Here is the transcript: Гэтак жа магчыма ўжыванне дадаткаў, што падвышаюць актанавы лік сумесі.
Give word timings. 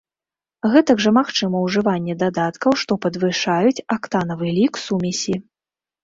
Гэтак 0.75 1.01
жа 1.03 1.11
магчыма 1.17 1.59
ўжыванне 1.65 2.15
дадаткаў, 2.23 2.73
што 2.83 2.97
падвышаюць 3.03 3.83
актанавы 3.97 4.45
лік 4.61 4.81
сумесі. 4.85 5.35